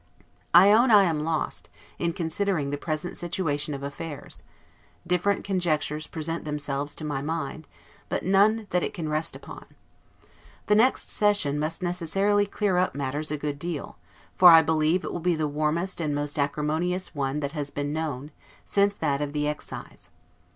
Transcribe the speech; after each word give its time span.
I 0.51 0.71
own 0.71 0.89
I 0.89 1.03
am 1.03 1.23
lost, 1.23 1.69
in 1.99 2.13
considering 2.13 2.71
the 2.71 2.75
present 2.79 3.15
situation 3.17 3.75
of 3.75 3.83
affairs; 3.83 4.41
different 5.05 5.43
conjectures 5.43 6.07
present 6.07 6.43
themselves 6.43 6.95
to 6.95 7.05
my 7.05 7.21
mind, 7.21 7.67
but 8.09 8.23
none 8.25 8.65
that 8.71 8.81
it 8.81 8.95
can 8.95 9.09
rest 9.09 9.35
upon. 9.35 9.67
The 10.65 10.73
next 10.73 11.11
session 11.11 11.59
must 11.59 11.83
necessarily 11.83 12.47
clear 12.47 12.79
up 12.79 12.95
matters 12.95 13.29
a 13.29 13.37
good 13.37 13.59
deal; 13.59 13.99
for 14.33 14.49
I 14.49 14.63
believe 14.63 15.03
it 15.03 15.11
will 15.13 15.19
be 15.19 15.35
the 15.35 15.47
warmest 15.47 16.01
and 16.01 16.15
most 16.15 16.39
acrimonious 16.39 17.13
one 17.13 17.39
that 17.41 17.51
has 17.51 17.69
been 17.69 17.93
known, 17.93 18.31
since 18.65 18.95
that 18.95 19.21
of 19.21 19.33
the 19.33 19.47
Excise. 19.47 20.09